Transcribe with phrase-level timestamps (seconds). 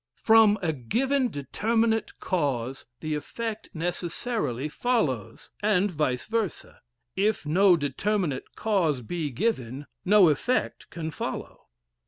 [0.23, 6.81] From a given determinate cause the effect necessarily follows, and vice versa.
[7.15, 11.67] If no determinate cause be given, no effect can follow.